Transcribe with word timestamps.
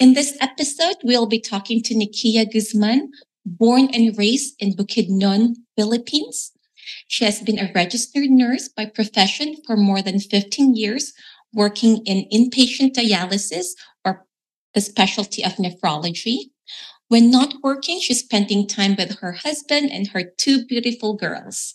In 0.00 0.14
this 0.14 0.36
episode, 0.40 0.96
we'll 1.04 1.26
be 1.26 1.38
talking 1.38 1.80
to 1.82 1.94
Nikiya 1.94 2.52
Guzman, 2.52 3.12
born 3.46 3.88
and 3.94 4.18
raised 4.18 4.56
in 4.58 4.74
Bukidnon, 4.74 5.54
Philippines. 5.76 6.50
She 7.06 7.24
has 7.24 7.40
been 7.40 7.60
a 7.60 7.70
registered 7.76 8.28
nurse 8.28 8.68
by 8.68 8.86
profession 8.86 9.54
for 9.64 9.76
more 9.76 10.02
than 10.02 10.18
15 10.18 10.74
years, 10.74 11.12
working 11.52 12.04
in 12.06 12.28
inpatient 12.32 12.94
dialysis 12.94 13.66
or 14.04 14.26
the 14.74 14.80
specialty 14.80 15.44
of 15.44 15.52
nephrology. 15.56 16.50
When 17.06 17.30
not 17.30 17.54
working, 17.62 18.00
she's 18.00 18.18
spending 18.18 18.66
time 18.66 18.96
with 18.98 19.20
her 19.20 19.32
husband 19.32 19.92
and 19.92 20.08
her 20.08 20.24
two 20.24 20.66
beautiful 20.66 21.14
girls. 21.14 21.74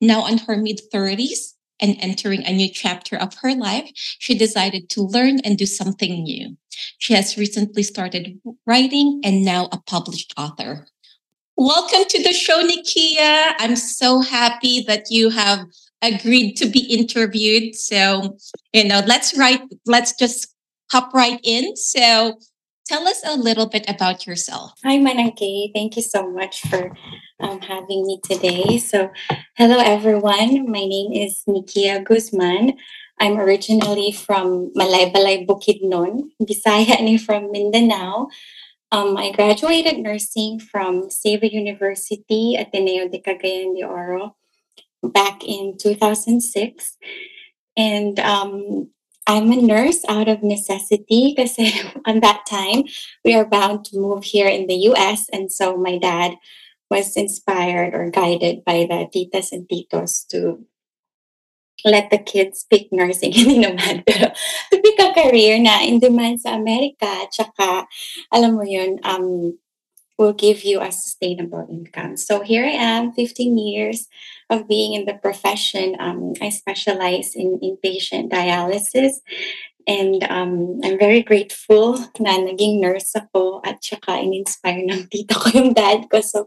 Now 0.00 0.26
in 0.26 0.38
her 0.38 0.56
mid 0.56 0.80
30s 0.92 1.52
and 1.80 1.96
entering 2.00 2.44
a 2.44 2.52
new 2.52 2.68
chapter 2.68 3.16
of 3.16 3.34
her 3.42 3.54
life, 3.54 3.90
she 3.94 4.36
decided 4.36 4.88
to 4.90 5.02
learn 5.02 5.40
and 5.40 5.56
do 5.58 5.66
something 5.66 6.22
new. 6.22 6.56
She 6.98 7.14
has 7.14 7.36
recently 7.36 7.82
started 7.82 8.40
writing 8.66 9.20
and 9.24 9.44
now 9.44 9.68
a 9.72 9.78
published 9.78 10.34
author. 10.36 10.86
Welcome 11.56 12.04
to 12.08 12.22
the 12.22 12.32
show, 12.32 12.62
Nikiya. 12.62 13.54
I'm 13.58 13.74
so 13.74 14.20
happy 14.20 14.82
that 14.82 15.10
you 15.10 15.30
have 15.30 15.66
agreed 16.02 16.54
to 16.58 16.66
be 16.66 16.80
interviewed. 16.80 17.74
So, 17.74 18.36
you 18.72 18.84
know, 18.84 19.02
let's 19.06 19.36
write, 19.36 19.62
let's 19.84 20.14
just 20.16 20.54
hop 20.92 21.12
right 21.12 21.40
in. 21.42 21.76
So, 21.76 22.38
tell 22.88 23.06
us 23.06 23.22
a 23.24 23.36
little 23.36 23.66
bit 23.66 23.84
about 23.88 24.26
yourself. 24.26 24.72
Hi, 24.82 24.96
Manangke. 24.98 25.72
Thank 25.74 25.96
you 25.96 26.02
so 26.02 26.30
much 26.30 26.62
for 26.62 26.90
um, 27.38 27.60
having 27.60 28.06
me 28.06 28.18
today. 28.24 28.78
So, 28.78 29.12
hello, 29.56 29.78
everyone. 29.78 30.70
My 30.70 30.84
name 30.88 31.12
is 31.12 31.42
Nikiya 31.46 32.04
Guzman. 32.04 32.78
I'm 33.20 33.38
originally 33.38 34.12
from 34.12 34.72
Malaybalay, 34.74 35.46
Bukidnon, 35.46 36.30
Bisaya, 36.42 36.98
and 36.98 37.20
from 37.20 37.52
Mindanao. 37.52 38.28
Um, 38.90 39.16
I 39.18 39.32
graduated 39.32 39.98
nursing 39.98 40.58
from 40.58 41.10
Xavier 41.10 41.50
University, 41.50 42.56
at 42.56 42.68
Ateneo 42.68 43.10
de 43.10 43.20
Cagayan 43.20 43.76
de 43.76 43.84
Oro, 43.84 44.34
back 45.02 45.44
in 45.44 45.76
2006. 45.76 46.96
And 47.76 48.18
um, 48.18 48.90
I'm 49.28 49.52
a 49.52 49.60
nurse 49.60 50.00
out 50.08 50.26
of 50.26 50.42
necessity 50.42 51.34
because 51.36 51.54
on 52.06 52.20
that 52.20 52.48
time 52.48 52.84
we 53.24 53.34
are 53.34 53.44
bound 53.44 53.84
to 53.86 54.00
move 54.00 54.24
here 54.24 54.48
in 54.48 54.66
the 54.66 54.88
US. 54.96 55.28
And 55.28 55.52
so 55.52 55.76
my 55.76 55.98
dad 55.98 56.34
was 56.90 57.14
inspired 57.14 57.92
or 57.92 58.08
guided 58.08 58.64
by 58.64 58.88
the 58.88 59.04
titas 59.12 59.52
and 59.52 59.68
titos 59.68 60.26
to 60.28 60.64
let 61.84 62.08
the 62.10 62.16
kids 62.16 62.64
pick 62.64 62.88
nursing. 62.90 63.32
Hindi 63.36 63.68
naman. 63.68 64.02
Pero 64.08 64.32
to 64.72 64.76
pick 64.80 64.98
a 64.98 65.12
career 65.12 65.60
na 65.60 65.84
in 65.84 66.00
demand 66.00 66.40
sa 66.40 66.56
Amerika. 66.56 67.28
Tsaka, 67.28 67.84
alam 68.32 68.56
mo 68.56 68.64
yun, 68.64 68.96
um, 69.04 69.54
will 70.18 70.32
give 70.32 70.64
you 70.64 70.80
a 70.80 70.90
sustainable 70.90 71.68
income. 71.70 72.16
So 72.16 72.40
here 72.40 72.64
I 72.64 72.74
am, 72.74 73.12
15 73.12 73.56
years 73.56 74.08
of 74.50 74.68
being 74.68 74.94
in 74.94 75.04
the 75.04 75.14
profession. 75.14 75.96
Um, 76.00 76.32
I 76.40 76.48
specialize 76.48 77.34
in 77.34 77.60
inpatient 77.60 78.30
dialysis. 78.30 79.20
And 79.88 80.20
um, 80.28 80.80
I'm 80.84 80.98
very 80.98 81.22
grateful 81.22 81.96
na 82.20 82.36
naging 82.36 82.80
nurse 82.80 83.16
ako 83.16 83.64
at 83.64 83.80
saka 83.80 84.20
in-inspire 84.20 84.84
ng 84.84 85.08
tito 85.08 85.32
ko 85.32 85.48
yung 85.48 85.72
dad 85.72 86.12
ko. 86.12 86.20
So 86.20 86.44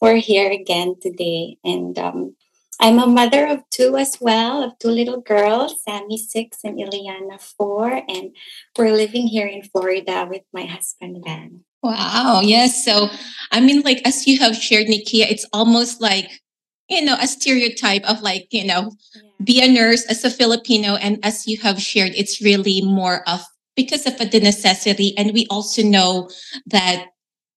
we're 0.00 0.16
here 0.16 0.48
again 0.48 0.96
today. 0.96 1.60
And 1.60 1.98
um, 2.00 2.36
I'm 2.80 2.96
a 2.96 3.04
mother 3.04 3.44
of 3.44 3.68
two 3.68 4.00
as 4.00 4.16
well, 4.16 4.64
of 4.64 4.78
two 4.80 4.88
little 4.88 5.20
girls, 5.20 5.76
Sammy 5.84 6.16
six 6.16 6.64
and 6.64 6.80
Ileana 6.80 7.36
four. 7.36 8.00
And 8.08 8.32
we're 8.78 8.96
living 8.96 9.28
here 9.28 9.46
in 9.46 9.60
Florida 9.60 10.24
with 10.24 10.48
my 10.56 10.64
husband, 10.64 11.20
Van. 11.20 11.60
Wow. 11.84 12.40
Yes. 12.42 12.84
So, 12.84 13.12
I 13.52 13.60
mean, 13.60 13.84
like, 13.84 14.00
as 14.08 14.26
you 14.26 14.40
have 14.40 14.56
shared, 14.56 14.88
Nikiya, 14.88 15.28
it's 15.28 15.44
almost 15.52 16.00
like, 16.00 16.28
you 16.90 17.04
know, 17.04 17.16
a 17.20 17.26
stereotype 17.26 18.04
of 18.04 18.20
like, 18.20 18.48
you 18.50 18.64
know, 18.64 18.92
be 19.42 19.62
a 19.62 19.68
nurse 19.68 20.04
as 20.06 20.24
a 20.24 20.30
Filipino. 20.30 20.96
And 20.96 21.18
as 21.24 21.46
you 21.46 21.56
have 21.58 21.80
shared, 21.80 22.12
it's 22.14 22.42
really 22.42 22.82
more 22.82 23.22
of 23.28 23.40
because 23.76 24.06
of 24.06 24.18
the 24.18 24.40
necessity. 24.40 25.16
And 25.16 25.32
we 25.32 25.46
also 25.48 25.82
know 25.82 26.28
that 26.66 27.06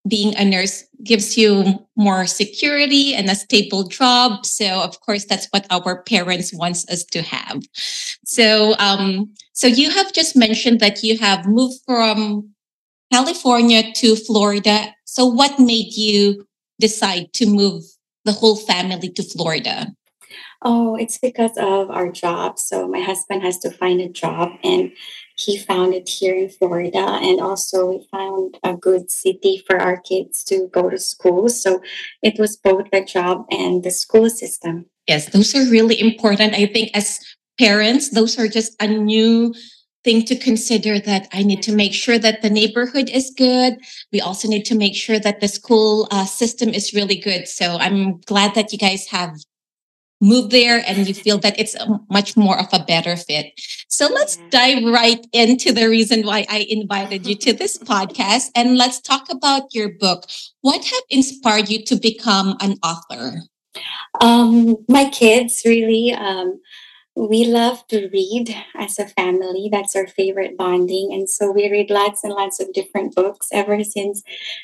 being 0.08 0.36
a 0.36 0.46
nurse 0.46 0.84
gives 1.04 1.38
you 1.38 1.80
more 1.96 2.28
security 2.28 3.16
and 3.16 3.30
a 3.30 3.36
stable 3.36 3.88
job. 3.88 4.46
So 4.46 4.82
of 4.82 5.00
course, 5.02 5.26
that's 5.26 5.48
what 5.52 5.66
our 5.70 6.04
parents 6.04 6.54
wants 6.54 6.88
us 6.90 7.04
to 7.06 7.22
have. 7.22 7.64
So, 8.26 8.76
um, 8.80 9.34
so 9.54 9.68
you 9.68 9.90
have 9.90 10.14
just 10.14 10.36
mentioned 10.36 10.80
that 10.82 11.04
you 11.04 11.18
have 11.20 11.46
moved 11.46 11.80
from 11.86 12.50
California 13.12 13.94
to 13.94 14.16
Florida. 14.16 14.94
So, 15.06 15.26
what 15.26 15.60
made 15.60 15.94
you 15.94 16.46
decide 16.80 17.32
to 17.34 17.46
move 17.46 17.84
the 18.26 18.32
whole 18.32 18.56
family 18.56 19.10
to 19.10 19.24
Florida? 19.24 19.94
Oh, 20.62 20.96
it's 20.96 21.18
because 21.18 21.58
of 21.58 21.92
our 21.92 22.10
job. 22.12 22.58
So, 22.58 22.88
my 22.88 23.02
husband 23.02 23.44
has 23.44 23.60
to 23.60 23.72
find 23.72 24.00
a 24.00 24.08
job, 24.08 24.52
and 24.64 24.92
he 25.36 25.58
found 25.58 25.94
it 25.94 26.08
here 26.08 26.36
in 26.36 26.50
Florida. 26.50 27.20
And 27.22 27.42
also, 27.42 27.86
we 27.90 28.08
found 28.12 28.58
a 28.64 28.74
good 28.74 29.12
city 29.12 29.62
for 29.68 29.78
our 29.78 30.00
kids 30.00 30.44
to 30.46 30.70
go 30.72 30.90
to 30.90 30.98
school. 30.98 31.50
So, 31.50 31.82
it 32.22 32.40
was 32.40 32.56
both 32.56 32.90
the 32.92 33.04
job 33.04 33.46
and 33.52 33.84
the 33.84 33.92
school 33.92 34.30
system. 34.30 34.86
Yes, 35.08 35.30
those 35.30 35.54
are 35.54 35.70
really 35.70 36.00
important. 36.00 36.54
I 36.54 36.66
think 36.66 36.92
as 36.94 37.20
parents, 37.60 38.10
those 38.10 38.40
are 38.40 38.48
just 38.48 38.82
a 38.82 38.88
new 38.88 39.54
thing 40.04 40.24
to 40.26 40.36
consider 40.36 41.00
that 41.00 41.28
I 41.32 41.44
need 41.44 41.64
to 41.64 41.74
make 41.74 41.94
sure 41.94 42.20
that 42.20 42.42
the 42.42 42.50
neighborhood 42.50 43.10
is 43.10 43.34
good. 43.36 43.78
We 44.12 44.22
also 44.22 44.48
need 44.48 44.64
to 44.66 44.76
make 44.76 44.96
sure 44.96 45.20
that 45.20 45.40
the 45.40 45.48
school 45.48 46.08
uh, 46.12 46.26
system 46.26 46.70
is 46.70 46.94
really 46.94 47.18
good. 47.18 47.48
So 47.48 47.78
I'm 47.78 48.20
glad 48.22 48.56
that 48.56 48.72
you 48.72 48.78
guys 48.78 49.08
have 49.08 49.36
moved 50.22 50.52
there 50.52 50.82
and 50.88 51.08
you 51.08 51.14
feel 51.14 51.38
that 51.40 51.60
it's 51.60 51.76
much 52.10 52.38
more 52.38 52.58
of 52.58 52.68
a 52.72 52.84
better 52.86 53.16
fit. 53.18 53.48
So 53.90 54.08
let's 54.08 54.38
dive 54.52 54.84
right 54.86 55.26
into 55.34 55.72
the 55.74 55.90
reason 55.90 56.24
why 56.24 56.46
I 56.50 56.66
invited 56.70 57.26
you 57.26 57.36
to 57.38 57.54
this 57.54 57.78
podcast 57.92 58.50
and 58.56 58.78
let's 58.78 59.02
talk 59.02 59.28
about 59.32 59.74
your 59.74 59.90
book. 60.00 60.26
What 60.62 60.84
have 60.84 61.04
inspired 61.10 61.70
you 61.70 61.84
to 61.86 61.96
become 61.98 62.56
an 62.62 62.78
author? 62.84 63.42
Um, 64.22 64.78
my 64.88 65.10
kids 65.10 65.64
really. 65.66 66.14
Um, 66.14 66.60
we 67.16 67.46
love 67.46 67.86
to 67.88 68.10
read 68.10 68.56
as 68.76 68.98
a 68.98 69.08
family. 69.08 69.70
That's 69.72 69.96
our 69.96 70.08
favorite 70.08 70.58
bonding. 70.58 71.10
And 71.14 71.30
so 71.30 71.52
we 71.52 71.70
read 71.70 71.92
lots 71.92 72.24
and 72.24 72.34
lots 72.34 72.60
of 72.60 72.74
different 72.74 73.14
books 73.14 73.50
ever 73.52 73.84
since 73.84 74.24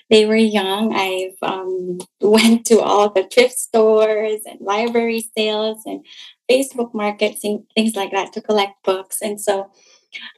they 0.09 0.25
were 0.25 0.35
young. 0.35 0.93
I've 0.95 1.37
um, 1.43 1.99
went 2.21 2.65
to 2.67 2.79
all 2.79 3.09
the 3.09 3.27
thrift 3.31 3.53
stores 3.53 4.41
and 4.45 4.59
library 4.61 5.29
sales 5.37 5.83
and 5.85 6.03
Facebook 6.49 6.93
markets 6.93 7.43
and 7.43 7.63
things 7.75 7.95
like 7.95 8.11
that 8.11 8.33
to 8.33 8.41
collect 8.41 8.83
books. 8.83 9.21
And 9.21 9.39
so 9.39 9.69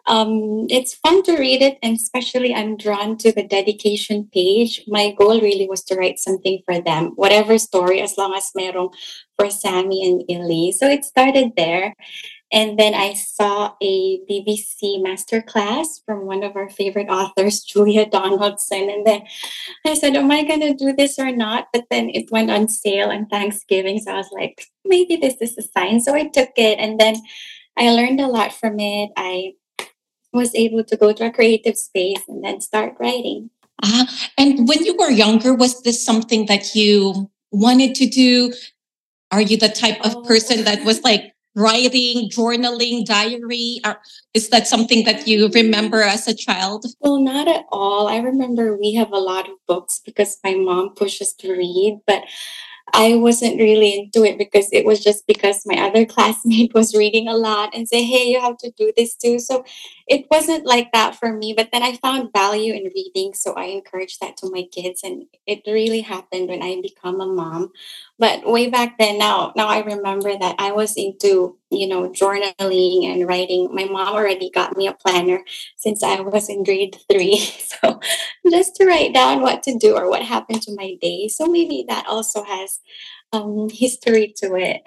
um, 0.07 0.67
it's 0.69 0.95
fun 0.95 1.23
to 1.23 1.37
read 1.37 1.61
it, 1.61 1.77
and 1.81 1.95
especially 1.95 2.53
I'm 2.53 2.77
drawn 2.77 3.17
to 3.19 3.31
the 3.31 3.47
dedication 3.47 4.29
page. 4.33 4.83
My 4.87 5.11
goal 5.17 5.39
really 5.39 5.67
was 5.67 5.83
to 5.85 5.95
write 5.95 6.19
something 6.19 6.61
for 6.65 6.81
them, 6.81 7.13
whatever 7.15 7.57
story, 7.57 8.01
as 8.01 8.17
long 8.17 8.33
as 8.33 8.51
merong 8.57 8.93
for 9.37 9.49
Sammy 9.49 10.07
and 10.07 10.23
Illy. 10.27 10.71
So 10.71 10.87
it 10.87 11.05
started 11.05 11.53
there. 11.55 11.95
And 12.53 12.77
then 12.77 12.93
I 12.93 13.13
saw 13.13 13.75
a 13.81 14.19
BBC 14.29 15.01
masterclass 15.01 16.03
from 16.05 16.25
one 16.25 16.43
of 16.43 16.57
our 16.57 16.69
favorite 16.69 17.07
authors, 17.07 17.61
Julia 17.67 18.05
Donaldson. 18.05 18.89
And 18.89 19.05
then 19.05 19.21
I 19.85 19.93
said, 19.93 20.15
Am 20.15 20.29
I 20.29 20.43
going 20.43 20.59
to 20.59 20.73
do 20.73 20.93
this 20.93 21.17
or 21.17 21.31
not? 21.31 21.67
But 21.71 21.85
then 21.89 22.09
it 22.09 22.29
went 22.29 22.51
on 22.51 22.67
sale 22.67 23.09
on 23.09 23.27
Thanksgiving. 23.27 23.99
So 23.99 24.11
I 24.11 24.17
was 24.17 24.31
like, 24.33 24.65
Maybe 24.83 25.15
this 25.15 25.35
is 25.39 25.57
a 25.57 25.61
sign. 25.61 26.01
So 26.01 26.13
I 26.13 26.27
took 26.27 26.51
it. 26.57 26.77
And 26.77 26.99
then 26.99 27.15
I 27.77 27.91
learned 27.91 28.19
a 28.19 28.27
lot 28.27 28.51
from 28.51 28.79
it. 28.79 29.11
I 29.15 29.53
was 30.33 30.53
able 30.55 30.83
to 30.83 30.97
go 30.97 31.13
to 31.13 31.25
a 31.25 31.31
creative 31.31 31.77
space 31.77 32.23
and 32.27 32.43
then 32.43 32.61
start 32.61 32.95
writing. 32.99 33.49
Uh, 33.83 34.05
and 34.37 34.67
when 34.67 34.83
you 34.85 34.95
were 34.97 35.09
younger, 35.09 35.53
was 35.53 35.81
this 35.83 36.03
something 36.03 36.45
that 36.45 36.75
you 36.75 37.29
wanted 37.51 37.95
to 37.95 38.07
do? 38.07 38.53
Are 39.31 39.41
you 39.41 39.57
the 39.57 39.69
type 39.69 39.99
of 40.05 40.15
oh. 40.15 40.23
person 40.23 40.63
that 40.65 40.83
was 40.83 41.01
like 41.01 41.33
writing, 41.55 42.29
journaling, 42.29 43.05
diary? 43.05 43.79
Or 43.85 43.97
is 44.33 44.49
that 44.49 44.67
something 44.67 45.03
that 45.05 45.27
you 45.27 45.49
remember 45.49 46.01
as 46.01 46.27
a 46.27 46.35
child? 46.35 46.85
Well, 46.99 47.19
not 47.19 47.47
at 47.47 47.65
all. 47.71 48.07
I 48.07 48.17
remember 48.17 48.77
we 48.77 48.93
have 48.95 49.11
a 49.11 49.17
lot 49.17 49.49
of 49.49 49.55
books 49.67 49.99
because 50.05 50.37
my 50.43 50.53
mom 50.55 50.93
pushes 50.95 51.33
to 51.35 51.51
read, 51.51 52.01
but 52.05 52.23
I 52.93 53.15
wasn't 53.15 53.59
really 53.59 53.97
into 53.97 54.23
it 54.23 54.37
because 54.37 54.67
it 54.71 54.85
was 54.85 55.03
just 55.03 55.25
because 55.27 55.63
my 55.65 55.75
other 55.81 56.05
classmate 56.13 56.73
was 56.73 56.95
reading 56.95 57.27
a 57.27 57.35
lot 57.35 57.73
and 57.73 57.87
say, 57.87 58.03
hey, 58.03 58.29
you 58.29 58.39
have 58.39 58.57
to 58.57 58.71
do 58.71 58.91
this 58.95 59.15
too. 59.15 59.39
So 59.39 59.63
it 60.11 60.27
wasn't 60.29 60.65
like 60.65 60.91
that 60.91 61.15
for 61.15 61.31
me. 61.31 61.53
But 61.55 61.69
then 61.71 61.83
I 61.83 61.95
found 61.95 62.33
value 62.33 62.73
in 62.73 62.91
reading. 62.93 63.33
So 63.33 63.53
I 63.53 63.67
encouraged 63.67 64.19
that 64.19 64.35
to 64.37 64.51
my 64.51 64.63
kids. 64.63 65.03
And 65.05 65.23
it 65.47 65.61
really 65.65 66.01
happened 66.01 66.49
when 66.49 66.61
I 66.61 66.81
become 66.81 67.21
a 67.21 67.25
mom. 67.25 67.71
But 68.19 68.45
way 68.45 68.69
back 68.69 68.97
then, 68.97 69.17
now, 69.17 69.53
now 69.55 69.67
I 69.69 69.79
remember 69.79 70.37
that 70.37 70.55
I 70.59 70.73
was 70.73 70.97
into, 70.97 71.57
you 71.69 71.87
know, 71.87 72.09
journaling 72.09 73.05
and 73.05 73.25
writing. 73.25 73.73
My 73.73 73.85
mom 73.85 74.13
already 74.13 74.49
got 74.49 74.75
me 74.75 74.87
a 74.87 74.93
planner 74.93 75.45
since 75.77 76.03
I 76.03 76.19
was 76.19 76.49
in 76.49 76.65
grade 76.65 76.97
three. 77.09 77.39
So 77.81 77.99
just 78.51 78.75
to 78.75 78.85
write 78.85 79.13
down 79.13 79.41
what 79.41 79.63
to 79.63 79.75
do 79.75 79.95
or 79.95 80.07
what 80.07 80.21
happened 80.21 80.61
to 80.63 80.75
my 80.75 80.95
day. 81.01 81.29
So 81.29 81.47
maybe 81.47 81.83
that 81.87 82.05
also 82.05 82.43
has 82.43 82.79
um, 83.33 83.69
history 83.71 84.33
to 84.37 84.55
it. 84.55 84.81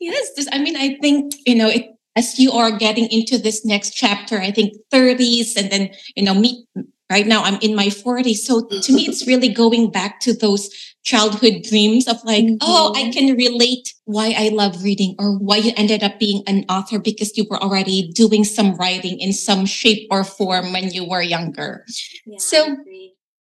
Yes, 0.00 0.30
this, 0.34 0.48
I 0.50 0.58
mean, 0.58 0.76
I 0.76 0.96
think 1.00 1.34
you 1.46 1.54
know 1.54 1.68
it 1.68 1.94
as 2.16 2.38
you 2.38 2.52
are 2.52 2.70
getting 2.70 3.08
into 3.08 3.38
this 3.38 3.64
next 3.64 3.90
chapter. 3.90 4.38
I 4.38 4.50
think 4.50 4.74
30s, 4.92 5.56
and 5.56 5.70
then 5.70 5.90
you 6.16 6.24
know, 6.24 6.34
me 6.34 6.66
right 7.12 7.26
now 7.26 7.42
I'm 7.42 7.58
in 7.60 7.76
my 7.76 7.86
40s. 7.86 8.36
So 8.36 8.66
to 8.66 8.92
me, 8.92 9.06
it's 9.06 9.26
really 9.26 9.48
going 9.48 9.90
back 9.90 10.18
to 10.20 10.32
those 10.32 10.70
childhood 11.04 11.62
dreams 11.68 12.08
of 12.08 12.16
like, 12.24 12.44
mm-hmm. 12.44 12.56
oh, 12.62 12.94
I 12.96 13.10
can 13.10 13.36
relate 13.36 13.92
why 14.04 14.34
I 14.36 14.48
love 14.48 14.82
reading 14.82 15.14
or 15.18 15.36
why 15.38 15.56
you 15.56 15.72
ended 15.76 16.02
up 16.02 16.18
being 16.18 16.42
an 16.46 16.64
author 16.68 16.98
because 16.98 17.36
you 17.36 17.44
were 17.50 17.62
already 17.62 18.10
doing 18.12 18.44
some 18.44 18.74
writing 18.76 19.20
in 19.20 19.32
some 19.32 19.66
shape 19.66 20.08
or 20.10 20.24
form 20.24 20.72
when 20.72 20.90
you 20.90 21.04
were 21.04 21.22
younger. 21.22 21.84
Yeah, 22.24 22.38
so 22.38 22.76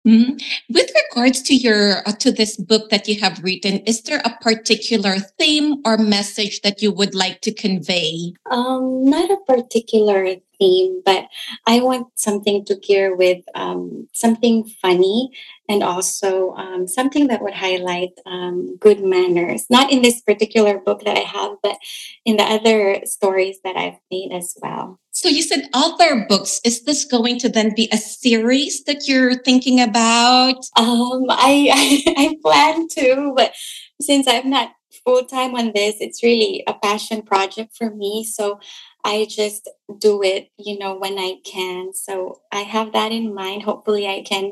Mm-hmm. 0.07 0.37
With 0.73 0.89
regards 1.11 1.41
to 1.43 1.53
your 1.53 2.07
uh, 2.07 2.13
to 2.13 2.31
this 2.31 2.55
book 2.55 2.89
that 2.91 3.09
you 3.09 3.19
have 3.19 3.43
written, 3.43 3.79
is 3.79 4.01
there 4.03 4.21
a 4.23 4.37
particular 4.39 5.17
theme 5.37 5.81
or 5.85 5.97
message 5.97 6.61
that 6.61 6.81
you 6.81 6.93
would 6.93 7.13
like 7.13 7.41
to 7.41 7.53
convey? 7.53 8.31
Um, 8.49 9.03
not 9.03 9.29
a 9.29 9.37
particular 9.45 10.37
theme, 10.59 11.01
but 11.03 11.27
I 11.65 11.81
want 11.81 12.07
something 12.15 12.63
to 12.65 12.75
gear 12.75 13.17
with 13.17 13.43
um, 13.53 14.07
something 14.13 14.63
funny 14.81 15.29
and 15.67 15.83
also 15.83 16.53
um, 16.53 16.87
something 16.87 17.27
that 17.27 17.41
would 17.41 17.53
highlight 17.53 18.11
um, 18.25 18.77
good 18.77 19.03
manners. 19.03 19.65
Not 19.69 19.91
in 19.91 20.01
this 20.01 20.21
particular 20.21 20.79
book 20.79 21.03
that 21.03 21.17
I 21.17 21.27
have, 21.27 21.57
but 21.61 21.77
in 22.23 22.37
the 22.37 22.43
other 22.43 23.01
stories 23.03 23.59
that 23.65 23.75
I've 23.75 23.99
made 24.09 24.31
as 24.31 24.55
well. 24.61 24.99
So 25.17 25.29
you 25.29 25.41
said 25.41 25.67
other 25.73 26.27
books. 26.29 26.61
Is 26.63 26.83
this 26.83 27.03
going 27.03 27.39
to 27.39 27.49
then 27.49 27.73
be 27.73 27.89
a 27.91 27.97
series 27.97 28.83
that 28.83 29.07
you're 29.07 29.33
thinking 29.33 29.81
about? 29.81 30.57
Um, 30.77 31.25
I, 31.27 31.71
I, 31.73 32.13
I 32.17 32.35
plan 32.39 32.87
to, 32.89 33.33
but 33.35 33.51
since 33.99 34.27
I'm 34.27 34.51
not 34.51 34.73
full 35.03 35.23
time 35.25 35.55
on 35.55 35.71
this, 35.73 35.95
it's 36.01 36.21
really 36.21 36.63
a 36.67 36.75
passion 36.75 37.23
project 37.23 37.75
for 37.75 37.89
me. 37.89 38.25
So 38.25 38.59
I 39.03 39.25
just 39.27 39.67
do 39.97 40.21
it, 40.21 40.51
you 40.59 40.77
know, 40.77 40.95
when 40.95 41.17
I 41.17 41.37
can. 41.43 41.95
So 41.95 42.41
I 42.51 42.59
have 42.59 42.93
that 42.93 43.11
in 43.11 43.33
mind. 43.33 43.63
Hopefully 43.63 44.07
I 44.07 44.21
can 44.21 44.51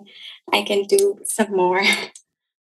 I 0.52 0.64
can 0.64 0.86
do 0.86 1.20
some 1.26 1.52
more. 1.52 1.84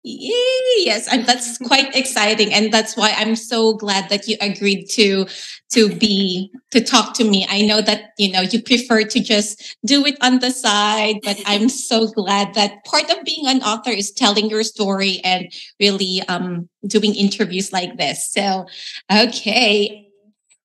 Yes, 0.06 1.08
and 1.10 1.26
that's 1.26 1.58
quite 1.60 1.96
exciting, 1.96 2.54
and 2.54 2.74
that's 2.74 2.98
why 2.98 3.14
I'm 3.16 3.38
so 3.38 3.76
glad 3.76 4.10
that 4.10 4.28
you 4.28 4.36
agreed 4.42 4.88
to 4.92 5.26
to 5.72 5.96
be 5.96 6.52
to 6.72 6.84
talk 6.84 7.14
to 7.16 7.24
me. 7.24 7.48
I 7.50 7.62
know 7.62 7.80
that 7.80 8.12
you 8.18 8.30
know 8.30 8.42
you 8.42 8.62
prefer 8.62 9.04
to 9.04 9.20
just 9.22 9.78
do 9.86 10.06
it 10.06 10.18
on 10.22 10.40
the 10.40 10.52
side, 10.52 11.20
but 11.24 11.42
I'm 11.46 11.70
so 11.70 12.08
glad 12.08 12.54
that 12.56 12.84
part 12.84 13.10
of 13.10 13.24
being 13.24 13.48
an 13.48 13.62
author 13.64 13.92
is 13.92 14.12
telling 14.12 14.50
your 14.50 14.64
story 14.64 15.22
and 15.24 15.50
really 15.80 16.22
um, 16.28 16.68
doing 16.86 17.16
interviews 17.16 17.72
like 17.72 17.96
this. 17.96 18.30
So, 18.30 18.66
okay, 19.10 20.10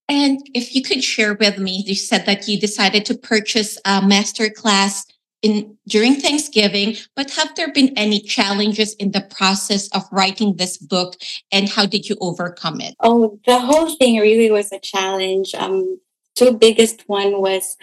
and 0.08 0.40
if 0.52 0.74
you 0.74 0.82
could 0.82 1.04
share 1.04 1.34
with 1.34 1.58
me, 1.58 1.84
you 1.86 1.94
said 1.94 2.26
that 2.26 2.48
you 2.48 2.58
decided 2.58 3.06
to 3.06 3.16
purchase 3.16 3.78
a 3.84 4.02
master 4.04 4.50
class 4.50 5.06
in 5.42 5.76
during 5.86 6.16
Thanksgiving, 6.16 6.96
but 7.14 7.30
have 7.32 7.54
there 7.54 7.72
been 7.72 7.92
any 7.96 8.20
challenges 8.20 8.94
in 8.94 9.12
the 9.12 9.20
process 9.20 9.88
of 9.88 10.02
writing 10.10 10.56
this 10.56 10.76
book 10.76 11.14
and 11.52 11.68
how 11.68 11.86
did 11.86 12.08
you 12.08 12.16
overcome 12.20 12.80
it? 12.80 12.94
Oh, 13.00 13.38
the 13.46 13.58
whole 13.58 13.94
thing 13.96 14.18
really 14.18 14.50
was 14.50 14.72
a 14.72 14.80
challenge. 14.80 15.54
Um 15.54 16.00
two 16.34 16.52
biggest 16.52 17.02
one 17.08 17.40
was 17.40 17.76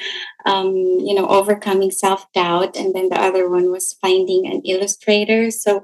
um, 0.45 0.73
you 0.73 1.13
know 1.13 1.27
overcoming 1.27 1.91
self-doubt 1.91 2.77
and 2.77 2.95
then 2.95 3.09
the 3.09 3.19
other 3.19 3.49
one 3.49 3.69
was 3.69 3.97
finding 4.01 4.47
an 4.47 4.61
illustrator 4.63 5.51
so 5.51 5.83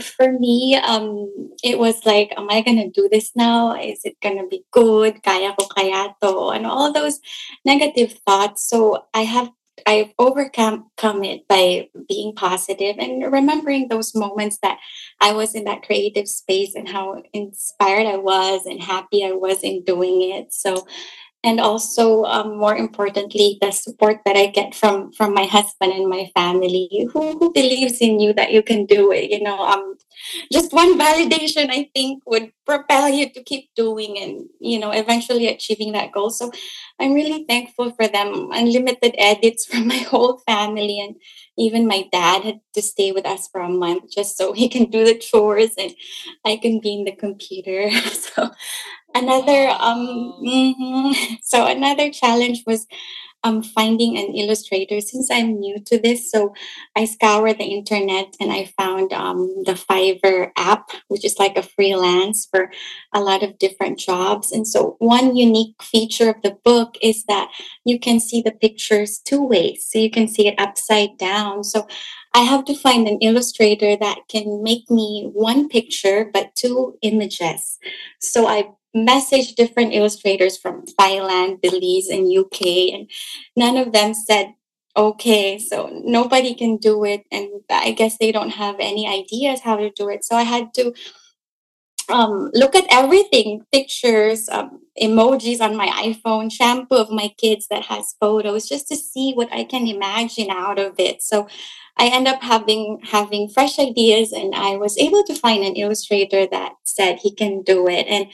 for 0.00 0.30
me, 0.32 0.76
um, 0.76 1.30
it 1.62 1.78
was 1.78 2.04
like, 2.04 2.32
am 2.36 2.50
I 2.50 2.60
gonna 2.60 2.90
do 2.90 3.08
this 3.10 3.32
now? 3.34 3.74
Is 3.80 4.00
it 4.04 4.16
gonna 4.22 4.46
be 4.46 4.64
good? 4.70 5.22
Kaya 5.22 5.54
ko 5.58 5.66
kaya 5.66 6.14
to? 6.22 6.50
And 6.50 6.66
all 6.66 6.92
those 6.92 7.20
negative 7.64 8.12
thoughts. 8.26 8.68
So 8.68 9.04
I 9.14 9.22
have 9.22 9.50
I've 9.86 10.12
overcome 10.18 10.90
come 10.96 11.24
it 11.24 11.46
by 11.48 11.88
being 12.08 12.34
positive 12.34 12.96
and 12.98 13.32
remembering 13.32 13.88
those 13.88 14.14
moments 14.14 14.58
that 14.62 14.78
I 15.20 15.32
was 15.32 15.54
in 15.54 15.64
that 15.64 15.82
creative 15.82 16.28
space 16.28 16.74
and 16.74 16.88
how 16.88 17.22
inspired 17.32 18.06
I 18.06 18.16
was 18.16 18.66
and 18.66 18.82
happy 18.82 19.24
I 19.24 19.32
was 19.32 19.62
in 19.62 19.84
doing 19.84 20.30
it. 20.32 20.52
So 20.52 20.86
and 21.46 21.60
also 21.60 22.24
um, 22.24 22.58
more 22.58 22.76
importantly 22.76 23.58
the 23.62 23.70
support 23.70 24.20
that 24.26 24.36
i 24.36 24.46
get 24.46 24.74
from 24.74 25.12
from 25.12 25.32
my 25.32 25.44
husband 25.46 25.92
and 25.92 26.08
my 26.08 26.30
family 26.34 27.08
who, 27.12 27.38
who 27.38 27.52
believes 27.52 27.98
in 28.02 28.20
you 28.20 28.32
that 28.34 28.52
you 28.52 28.62
can 28.62 28.84
do 28.86 29.12
it 29.12 29.30
you 29.30 29.42
know 29.42 29.58
um 29.60 29.94
just 30.52 30.72
one 30.72 30.98
validation 30.98 31.70
i 31.70 31.88
think 31.94 32.22
would 32.26 32.50
propel 32.66 33.08
you 33.08 33.30
to 33.30 33.42
keep 33.44 33.70
doing 33.76 34.18
and 34.18 34.44
you 34.60 34.78
know 34.78 34.90
eventually 34.90 35.46
achieving 35.46 35.92
that 35.92 36.12
goal. 36.12 36.30
So 36.30 36.50
i'm 37.00 37.14
really 37.14 37.44
thankful 37.44 37.92
for 37.92 38.08
them. 38.08 38.50
Unlimited 38.52 39.14
edits 39.18 39.64
from 39.66 39.86
my 39.86 39.98
whole 40.10 40.38
family 40.46 41.00
and 41.00 41.16
even 41.56 41.86
my 41.86 42.04
dad 42.12 42.42
had 42.42 42.60
to 42.74 42.82
stay 42.82 43.12
with 43.12 43.24
us 43.24 43.48
for 43.48 43.60
a 43.60 43.68
month 43.68 44.10
just 44.10 44.36
so 44.36 44.52
he 44.52 44.68
can 44.68 44.90
do 44.90 45.04
the 45.04 45.16
chores 45.16 45.74
and 45.78 45.94
i 46.44 46.56
can 46.56 46.80
be 46.80 46.94
in 46.94 47.04
the 47.04 47.16
computer. 47.16 47.88
So 48.26 48.50
another 49.16 49.68
um 49.80 50.34
mm-hmm. 50.42 51.34
so 51.42 51.66
another 51.66 52.10
challenge 52.10 52.62
was 52.66 52.86
um 53.44 53.62
finding 53.62 54.18
an 54.18 54.34
illustrator 54.34 55.00
since 55.00 55.30
I'm 55.30 55.60
new 55.60 55.78
to 55.86 55.98
this. 55.98 56.30
So 56.30 56.54
I 56.96 57.04
scoured 57.04 57.58
the 57.58 57.64
internet 57.64 58.34
and 58.40 58.52
I 58.52 58.72
found 58.76 59.12
um 59.12 59.62
the 59.64 59.74
Fiverr 59.74 60.50
app, 60.56 60.90
which 61.08 61.24
is 61.24 61.38
like 61.38 61.56
a 61.56 61.62
freelance 61.62 62.46
for 62.50 62.70
a 63.14 63.20
lot 63.20 63.42
of 63.42 63.58
different 63.58 63.98
jobs. 63.98 64.52
And 64.52 64.66
so 64.66 64.96
one 64.98 65.36
unique 65.36 65.80
feature 65.82 66.30
of 66.30 66.42
the 66.42 66.56
book 66.64 66.96
is 67.02 67.24
that 67.24 67.50
you 67.84 68.00
can 68.00 68.18
see 68.20 68.42
the 68.42 68.52
pictures 68.52 69.18
two 69.18 69.42
ways. 69.42 69.86
So 69.88 69.98
you 69.98 70.10
can 70.10 70.28
see 70.28 70.48
it 70.48 70.58
upside 70.58 71.16
down. 71.18 71.62
So 71.62 71.86
I 72.34 72.40
have 72.40 72.64
to 72.66 72.74
find 72.74 73.06
an 73.06 73.18
illustrator 73.20 73.96
that 73.96 74.18
can 74.28 74.62
make 74.62 74.90
me 74.90 75.30
one 75.32 75.68
picture 75.68 76.30
but 76.32 76.54
two 76.54 76.98
images. 77.02 77.78
So 78.20 78.46
I 78.46 78.70
messaged 78.96 79.56
different 79.56 79.92
illustrators 79.94 80.56
from 80.56 80.84
Thailand, 80.98 81.60
Belize, 81.60 82.08
and 82.08 82.32
UK, 82.32 82.94
and 82.94 83.10
none 83.56 83.76
of 83.76 83.92
them 83.92 84.14
said, 84.14 84.54
okay, 84.96 85.58
so 85.58 85.90
nobody 86.04 86.54
can 86.54 86.78
do 86.78 87.04
it. 87.04 87.24
And 87.30 87.48
I 87.70 87.92
guess 87.92 88.16
they 88.18 88.32
don't 88.32 88.50
have 88.50 88.76
any 88.80 89.06
ideas 89.06 89.60
how 89.60 89.76
to 89.76 89.90
do 89.90 90.08
it. 90.08 90.24
So 90.24 90.36
I 90.36 90.42
had 90.42 90.72
to 90.74 90.94
um, 92.08 92.50
look 92.54 92.74
at 92.74 92.86
everything 92.90 93.62
pictures, 93.72 94.48
um, 94.48 94.80
emojis 95.02 95.60
on 95.60 95.76
my 95.76 95.88
iPhone, 95.88 96.52
shampoo 96.52 96.96
of 96.96 97.10
my 97.10 97.28
kids 97.36 97.66
that 97.68 97.84
has 97.84 98.14
photos, 98.20 98.68
just 98.68 98.88
to 98.88 98.96
see 98.96 99.32
what 99.34 99.52
I 99.52 99.64
can 99.64 99.86
imagine 99.86 100.50
out 100.50 100.78
of 100.78 100.94
it. 100.98 101.22
So 101.22 101.48
I 101.98 102.08
end 102.08 102.28
up 102.28 102.42
having 102.42 103.00
having 103.04 103.48
fresh 103.48 103.78
ideas, 103.78 104.32
and 104.32 104.54
I 104.54 104.76
was 104.76 104.98
able 104.98 105.22
to 105.24 105.34
find 105.34 105.64
an 105.64 105.76
illustrator 105.76 106.46
that 106.46 106.74
said 106.84 107.18
he 107.18 107.34
can 107.34 107.62
do 107.62 107.88
it. 107.88 108.06
And 108.08 108.26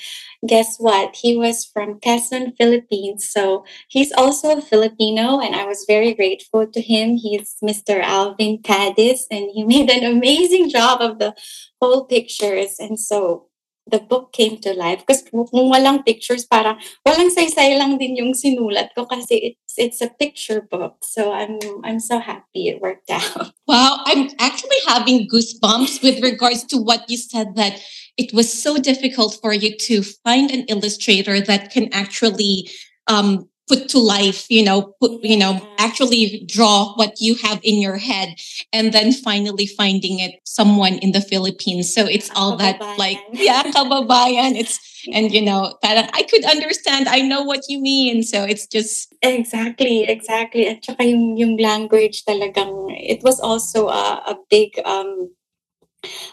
guess 0.46 0.78
what? 0.78 1.16
He 1.16 1.36
was 1.36 1.64
from 1.64 2.00
Quezon, 2.00 2.56
Philippines. 2.56 3.28
So 3.28 3.64
he's 3.88 4.12
also 4.12 4.58
a 4.58 4.62
Filipino, 4.62 5.40
and 5.40 5.54
I 5.54 5.64
was 5.64 5.84
very 5.86 6.14
grateful 6.14 6.66
to 6.66 6.80
him. 6.80 7.16
He's 7.16 7.56
Mr. 7.62 8.02
Alvin 8.02 8.58
Cadiz, 8.62 9.26
and 9.30 9.50
he 9.52 9.64
made 9.74 9.90
an 9.90 10.04
amazing 10.04 10.68
job 10.68 11.00
of 11.00 11.18
the 11.18 11.34
whole 11.80 12.04
pictures. 12.06 12.76
And 12.78 12.98
so 12.98 13.48
the 13.86 13.98
book 13.98 14.32
came 14.32 14.58
to 14.62 14.72
life. 14.74 15.02
Because 15.04 15.22
kung 15.22 15.68
walang 15.70 16.04
pictures 16.04 16.44
para 16.44 16.78
walang 17.06 17.30
saysay 17.30 17.78
lang 17.78 17.98
din 17.98 18.16
yung 18.16 18.32
sinulat 18.32 18.94
ko 18.94 19.06
kasi 19.06 19.52
it's 19.54 19.74
it's 19.76 20.00
a 20.00 20.10
picture 20.20 20.62
book. 20.62 21.02
So 21.02 21.32
i'm 21.32 21.58
i'm 21.84 22.00
so 22.00 22.18
happy 22.18 22.68
it 22.68 22.80
worked 22.80 23.10
out. 23.10 23.52
Wow 23.66 24.04
i'm 24.04 24.28
actually 24.38 24.80
having 24.86 25.28
goosebumps 25.30 26.02
with 26.02 26.20
regards 26.22 26.64
to 26.74 26.76
what 26.76 27.08
you 27.08 27.16
said 27.16 27.56
that 27.56 27.80
it 28.18 28.34
was 28.34 28.52
so 28.52 28.76
difficult 28.76 29.38
for 29.40 29.54
you 29.54 29.76
to 29.88 30.02
find 30.02 30.50
an 30.50 30.68
illustrator 30.68 31.40
that 31.40 31.70
can 31.72 31.88
actually 31.92 32.68
um, 33.08 33.48
put 33.68 33.88
to 33.88 33.98
life 33.98 34.46
you 34.50 34.62
know 34.62 34.94
put 35.00 35.22
you 35.22 35.36
know 35.36 35.60
actually 35.78 36.44
draw 36.46 36.94
what 36.94 37.20
you 37.20 37.34
have 37.36 37.60
in 37.62 37.80
your 37.80 37.96
head 37.96 38.34
and 38.72 38.92
then 38.92 39.12
finally 39.12 39.66
finding 39.66 40.18
it 40.18 40.40
someone 40.44 40.94
in 40.98 41.12
the 41.12 41.20
philippines. 41.20 41.92
So 41.94 42.06
it's 42.06 42.30
all 42.34 42.56
that 42.56 42.80
like 42.98 43.18
yeah 43.32 43.62
kababayan 43.62 44.58
it's 44.58 44.78
and 45.12 45.34
you 45.34 45.42
know 45.42 45.74
parang 45.82 46.08
i 46.14 46.22
could 46.22 46.44
understand. 46.44 47.08
I 47.08 47.20
know 47.22 47.42
what 47.42 47.66
you 47.68 47.80
mean. 47.80 48.22
So 48.22 48.44
it's 48.44 48.66
just 48.66 49.14
exactly 49.22 50.04
exactly. 50.04 50.66
At 50.66 50.84
saka 50.84 51.04
yung, 51.04 51.36
yung 51.36 51.56
language 51.56 52.24
talagang 52.24 52.94
it 52.98 53.22
was 53.22 53.40
also 53.40 53.88
a, 53.88 54.34
a 54.34 54.36
big 54.50 54.78
um 54.84 55.30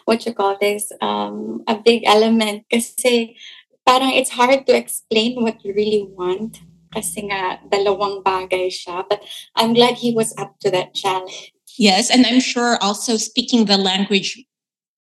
what 0.06 0.26
you 0.26 0.34
call 0.34 0.58
this? 0.58 0.92
Um 1.02 1.62
a 1.68 1.78
big 1.78 2.06
element 2.06 2.66
kasi 2.70 3.38
parang 3.86 4.14
it's 4.14 4.38
hard 4.38 4.66
to 4.70 4.74
explain 4.78 5.42
what 5.42 5.66
you 5.66 5.74
really 5.74 6.06
want 6.14 6.62
kasi 6.94 7.28
nga 7.30 7.60
dalawang 7.70 8.24
bagay 8.24 8.70
siya. 8.70 9.06
But 9.08 9.24
I'm 9.56 9.74
glad 9.74 9.96
he 9.96 10.14
was 10.14 10.34
up 10.38 10.60
to 10.62 10.72
that 10.72 10.94
challenge. 10.94 11.54
Yes, 11.78 12.10
and 12.12 12.26
I'm 12.26 12.40
sure 12.42 12.78
also 12.82 13.18
speaking 13.18 13.66
the 13.66 13.78
language 13.78 14.38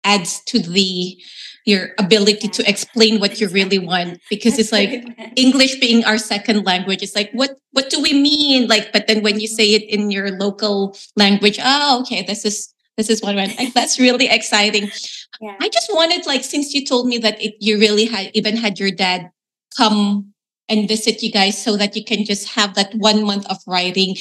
adds 0.04 0.40
to 0.46 0.58
the 0.58 1.16
your 1.64 1.94
ability 1.98 2.48
to 2.48 2.68
explain 2.68 3.20
what 3.20 3.40
you 3.40 3.46
really 3.46 3.78
want 3.78 4.18
because 4.28 4.58
it's 4.58 4.72
like 4.72 5.06
english 5.36 5.78
being 5.78 6.02
our 6.02 6.18
second 6.18 6.66
language 6.66 7.06
it's 7.06 7.14
like 7.14 7.30
what 7.38 7.54
what 7.70 7.88
do 7.88 8.02
we 8.02 8.10
mean 8.10 8.66
like 8.66 8.90
but 8.92 9.06
then 9.06 9.22
when 9.22 9.38
you 9.38 9.46
say 9.46 9.70
it 9.70 9.86
in 9.86 10.10
your 10.10 10.32
local 10.42 10.90
language 11.14 11.60
oh 11.62 12.00
okay 12.00 12.26
this 12.26 12.44
is 12.44 12.74
this 12.96 13.08
is 13.08 13.22
what 13.22 13.32
I 13.32 13.34
meant. 13.36 13.58
Like, 13.58 13.74
that's 13.74 13.98
really 13.98 14.28
exciting. 14.28 14.90
Yeah. 15.40 15.56
I 15.60 15.68
just 15.70 15.92
wanted, 15.92 16.24
like, 16.24 16.44
since 16.44 16.72
you 16.72 16.84
told 16.84 17.08
me 17.08 17.18
that 17.18 17.42
it, 17.42 17.56
you 17.58 17.76
really 17.80 18.04
had 18.04 18.30
even 18.32 18.56
had 18.56 18.78
your 18.78 18.92
dad 18.92 19.32
come 19.76 20.31
and 20.68 20.88
visit 20.88 21.22
you 21.22 21.30
guys 21.30 21.62
so 21.62 21.76
that 21.76 21.96
you 21.96 22.04
can 22.04 22.24
just 22.24 22.48
have 22.48 22.74
that 22.74 22.94
one 22.94 23.24
month 23.24 23.46
of 23.46 23.58
writing. 23.66 24.16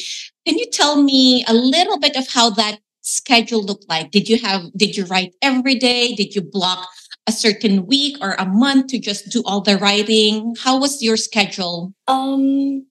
Can 0.46 0.58
you 0.58 0.66
tell 0.72 1.02
me 1.02 1.46
a 1.48 1.54
little 1.54 2.00
bit 2.00 2.16
of 2.16 2.28
how 2.28 2.50
that 2.52 2.80
schedule 3.02 3.64
looked 3.64 3.88
like? 3.90 4.12
Did 4.12 4.28
you 4.28 4.40
have, 4.40 4.64
did 4.76 4.98
you 4.98 5.06
write 5.06 5.34
every 5.42 5.76
day? 5.76 6.14
Did 6.14 6.36
you 6.36 6.42
block 6.42 6.88
a 7.28 7.32
certain 7.32 7.86
week 7.86 8.18
or 8.22 8.34
a 8.34 8.46
month 8.46 8.88
to 8.88 9.00
just 9.00 9.30
do 9.30 9.44
all 9.46 9.62
the 9.62 9.78
writing? 9.78 10.56
How 10.60 10.80
was 10.80 11.02
your 11.02 11.18
schedule? 11.18 11.94
Um, 12.08 12.86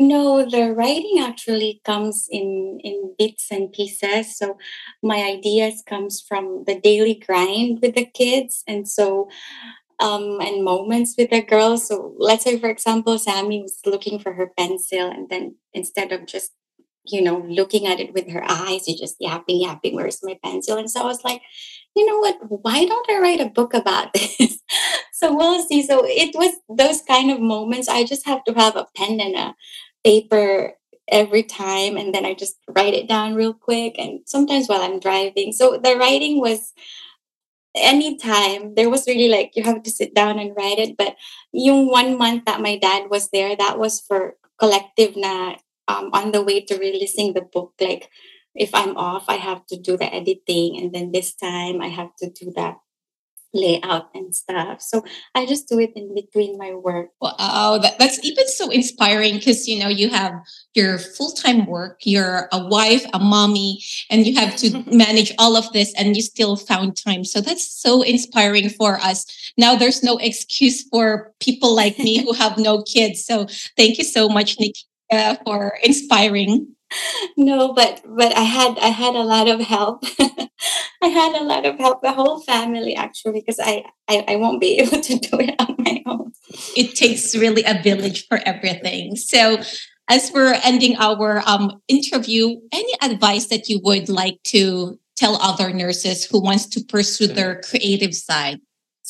no, 0.00 0.48
the 0.48 0.72
writing 0.72 1.18
actually 1.20 1.82
comes 1.84 2.26
in 2.30 2.80
in 2.82 3.14
bits 3.18 3.48
and 3.50 3.70
pieces. 3.70 4.34
So 4.36 4.56
my 5.02 5.22
ideas 5.22 5.82
comes 5.86 6.24
from 6.26 6.64
the 6.66 6.80
daily 6.80 7.14
grind 7.14 7.80
with 7.82 7.94
the 7.94 8.06
kids, 8.06 8.64
and 8.66 8.88
so 8.88 9.28
um, 10.00 10.40
and 10.40 10.64
moments 10.64 11.14
with 11.18 11.30
the 11.30 11.42
girls. 11.42 11.88
So 11.88 12.14
let's 12.18 12.44
say, 12.44 12.58
for 12.58 12.68
example, 12.70 13.18
Sammy 13.18 13.62
was 13.62 13.78
looking 13.86 14.18
for 14.18 14.32
her 14.34 14.50
pencil, 14.58 15.10
and 15.10 15.28
then 15.28 15.56
instead 15.74 16.12
of 16.12 16.26
just 16.26 16.52
you 17.06 17.22
know 17.22 17.38
looking 17.48 17.86
at 17.86 18.00
it 18.00 18.12
with 18.14 18.30
her 18.30 18.44
eyes, 18.48 18.88
you 18.88 18.96
just 18.96 19.16
yapping, 19.20 19.60
yapping. 19.60 19.94
Where's 19.94 20.20
my 20.22 20.38
pencil? 20.42 20.78
And 20.78 20.90
so 20.90 21.02
I 21.02 21.06
was 21.06 21.24
like, 21.24 21.42
you 21.94 22.06
know 22.06 22.18
what? 22.18 22.38
Why 22.62 22.84
don't 22.84 23.10
I 23.10 23.20
write 23.20 23.40
a 23.40 23.50
book 23.50 23.74
about 23.74 24.12
this? 24.14 24.60
so 25.12 25.34
we'll 25.34 25.62
see. 25.62 25.82
So 25.82 26.02
it 26.04 26.34
was 26.34 26.52
those 26.68 27.02
kind 27.02 27.30
of 27.30 27.40
moments. 27.40 27.88
I 27.88 28.04
just 28.04 28.26
have 28.26 28.44
to 28.44 28.54
have 28.54 28.76
a 28.76 28.86
pen 28.96 29.20
and 29.20 29.34
a 29.36 29.54
paper 30.04 30.74
every 31.10 31.42
time 31.42 31.96
and 31.96 32.14
then 32.14 32.24
I 32.24 32.34
just 32.34 32.56
write 32.68 32.94
it 32.94 33.08
down 33.08 33.34
real 33.34 33.52
quick 33.52 33.96
and 33.98 34.20
sometimes 34.26 34.68
while 34.68 34.80
I'm 34.80 35.00
driving. 35.00 35.52
So 35.52 35.78
the 35.82 35.96
writing 35.96 36.40
was 36.40 36.72
anytime 37.74 38.74
there 38.74 38.90
was 38.90 39.06
really 39.06 39.28
like 39.28 39.52
you 39.54 39.62
have 39.62 39.82
to 39.82 39.90
sit 39.90 40.14
down 40.14 40.38
and 40.38 40.56
write 40.56 40.78
it 40.78 40.96
but 40.96 41.14
yung 41.52 41.86
one 41.88 42.18
month 42.18 42.44
that 42.44 42.60
my 42.60 42.76
dad 42.76 43.08
was 43.10 43.30
there 43.30 43.54
that 43.56 43.78
was 43.78 44.00
for 44.00 44.34
collective 44.58 45.16
na 45.16 45.54
um, 45.88 46.10
on 46.12 46.32
the 46.32 46.42
way 46.42 46.60
to 46.60 46.76
releasing 46.78 47.32
the 47.32 47.40
book 47.40 47.72
like 47.80 48.10
if 48.54 48.74
i'm 48.74 48.96
off 48.96 49.24
i 49.28 49.36
have 49.36 49.64
to 49.66 49.78
do 49.78 49.96
the 49.96 50.12
editing 50.12 50.76
and 50.78 50.92
then 50.92 51.12
this 51.12 51.34
time 51.34 51.80
i 51.80 51.88
have 51.88 52.14
to 52.16 52.28
do 52.30 52.50
that 52.56 52.76
layout 53.52 54.10
and 54.14 54.34
stuff. 54.34 54.80
So 54.80 55.04
I 55.34 55.46
just 55.46 55.68
do 55.68 55.78
it 55.78 55.92
in 55.96 56.14
between 56.14 56.56
my 56.58 56.74
work. 56.74 57.10
Wow, 57.20 57.78
that, 57.82 57.98
that's 57.98 58.24
even 58.24 58.46
so 58.48 58.70
inspiring 58.70 59.34
because 59.34 59.66
you 59.66 59.78
know 59.78 59.88
you 59.88 60.08
have 60.10 60.34
your 60.74 60.98
full 60.98 61.32
time 61.32 61.66
work, 61.66 62.00
you're 62.04 62.48
a 62.52 62.66
wife, 62.66 63.04
a 63.12 63.18
mommy, 63.18 63.82
and 64.10 64.26
you 64.26 64.34
have 64.36 64.56
to 64.56 64.84
manage 64.92 65.32
all 65.38 65.56
of 65.56 65.72
this, 65.72 65.92
and 65.94 66.16
you 66.16 66.22
still 66.22 66.56
found 66.56 66.96
time. 66.96 67.24
So 67.24 67.40
that's 67.40 67.70
so 67.70 68.02
inspiring 68.02 68.68
for 68.68 68.96
us. 69.00 69.26
Now 69.56 69.74
there's 69.74 70.02
no 70.02 70.16
excuse 70.18 70.82
for 70.88 71.32
people 71.40 71.74
like 71.74 71.98
me 71.98 72.22
who 72.22 72.32
have 72.44 72.58
no 72.58 72.82
kids. 72.82 73.24
So 73.24 73.46
thank 73.76 73.98
you 73.98 74.04
so 74.04 74.28
much, 74.28 74.58
Nikita, 74.58 75.40
for 75.44 75.78
inspiring 75.82 76.74
no 77.36 77.72
but 77.72 78.02
but 78.06 78.36
i 78.36 78.42
had 78.42 78.78
i 78.78 78.88
had 78.88 79.14
a 79.14 79.22
lot 79.22 79.48
of 79.48 79.60
help. 79.60 80.04
I 81.02 81.06
had 81.08 81.40
a 81.40 81.44
lot 81.44 81.64
of 81.64 81.78
help 81.78 82.02
the 82.02 82.12
whole 82.12 82.40
family 82.40 82.94
actually 82.94 83.40
because 83.40 83.58
I, 83.58 83.84
I 84.08 84.24
i 84.28 84.36
won't 84.36 84.60
be 84.60 84.78
able 84.80 85.00
to 85.00 85.18
do 85.18 85.40
it 85.40 85.54
on 85.58 85.74
my 85.78 86.02
own. 86.06 86.32
It 86.76 86.94
takes 86.94 87.34
really 87.34 87.64
a 87.64 87.80
village 87.82 88.26
for 88.28 88.38
everything. 88.44 89.16
So 89.16 89.62
as 90.10 90.30
we're 90.34 90.60
ending 90.62 90.96
our 90.98 91.42
um, 91.46 91.80
interview 91.88 92.56
any 92.72 92.92
advice 93.00 93.46
that 93.46 93.68
you 93.68 93.80
would 93.84 94.08
like 94.08 94.42
to 94.42 94.98
tell 95.16 95.36
other 95.40 95.72
nurses 95.72 96.24
who 96.24 96.42
wants 96.42 96.66
to 96.66 96.84
pursue 96.84 97.28
their 97.28 97.60
creative 97.62 98.14
side 98.14 98.60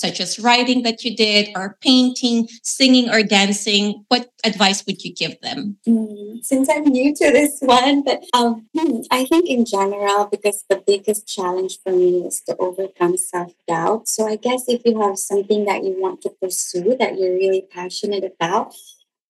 such 0.01 0.19
as 0.19 0.39
writing 0.39 0.83
that 0.83 1.05
you 1.05 1.15
did 1.15 1.51
or 1.55 1.77
painting, 1.83 2.49
singing 2.63 3.11
or 3.11 3.23
dancing, 3.23 4.05
what 4.09 4.31
advice 4.45 4.85
would 4.87 5.05
you 5.05 5.13
give 5.13 5.39
them? 5.43 5.77
Mm, 5.87 6.43
since 6.43 6.69
I'm 6.71 6.85
new 6.85 7.15
to 7.15 7.31
this 7.31 7.59
one, 7.61 8.03
but 8.03 8.25
um, 8.33 8.67
hmm, 8.75 9.01
I 9.11 9.27
think 9.27 9.49
in 9.49 9.67
general, 9.67 10.27
because 10.27 10.65
the 10.71 10.83
biggest 10.87 11.29
challenge 11.29 11.79
for 11.85 11.93
me 11.93 12.25
is 12.27 12.41
to 12.49 12.57
overcome 12.57 13.19
self 13.19 13.53
doubt. 13.69 14.09
So 14.09 14.27
I 14.27 14.37
guess 14.37 14.65
if 14.69 14.81
you 14.87 14.99
have 15.01 15.19
something 15.19 15.67
that 15.67 15.85
you 15.85 16.01
want 16.01 16.23
to 16.23 16.31
pursue 16.31 16.97
that 16.99 17.19
you're 17.19 17.35
really 17.35 17.67
passionate 17.71 18.25
about, 18.25 18.75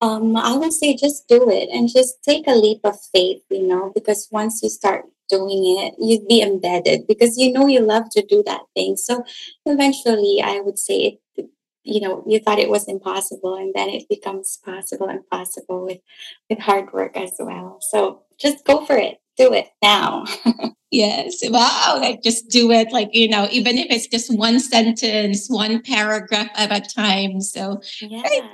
um, 0.00 0.36
I 0.36 0.56
would 0.56 0.72
say 0.72 0.94
just 0.94 1.28
do 1.28 1.50
it 1.50 1.68
and 1.70 1.88
just 1.88 2.22
take 2.22 2.46
a 2.46 2.54
leap 2.54 2.80
of 2.84 2.96
faith, 3.12 3.42
you 3.50 3.66
know, 3.66 3.90
because 3.94 4.28
once 4.30 4.62
you 4.62 4.70
start 4.70 5.04
doing 5.30 5.78
it, 5.78 5.94
you'd 5.98 6.26
be 6.28 6.42
embedded 6.42 7.06
because 7.06 7.38
you 7.38 7.52
know 7.52 7.66
you 7.66 7.80
love 7.80 8.10
to 8.10 8.22
do 8.22 8.42
that 8.46 8.62
thing. 8.74 8.96
So 8.96 9.24
eventually, 9.66 10.42
I 10.42 10.60
would 10.60 10.78
say 10.78 11.20
it, 11.36 11.46
you 11.82 12.00
know, 12.00 12.24
you 12.26 12.38
thought 12.40 12.58
it 12.58 12.68
was 12.68 12.88
impossible, 12.88 13.54
and 13.54 13.72
then 13.74 13.88
it 13.88 14.08
becomes 14.08 14.58
possible 14.64 15.08
and 15.08 15.28
possible 15.30 15.84
with 15.84 16.00
with 16.48 16.58
hard 16.58 16.92
work 16.92 17.16
as 17.16 17.32
well. 17.38 17.78
So 17.80 18.22
just 18.38 18.64
go 18.64 18.84
for 18.84 18.96
it. 18.96 19.18
Do 19.36 19.52
it 19.52 19.68
now. 19.82 20.24
yes. 20.90 21.40
Wow. 21.48 21.98
Like 22.00 22.22
just 22.22 22.50
do 22.50 22.70
it. 22.72 22.92
Like, 22.92 23.08
you 23.12 23.28
know, 23.28 23.48
even 23.50 23.78
if 23.78 23.86
it's 23.90 24.06
just 24.06 24.36
one 24.36 24.60
sentence, 24.60 25.48
one 25.48 25.80
paragraph 25.82 26.50
at 26.56 26.72
a 26.72 26.80
time. 26.80 27.40
So, 27.40 27.80
yeah. 28.02 28.22
Right. 28.22 28.50